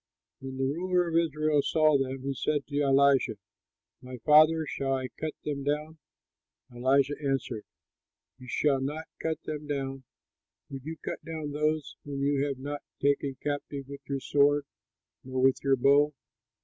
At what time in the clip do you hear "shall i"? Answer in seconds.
4.65-5.09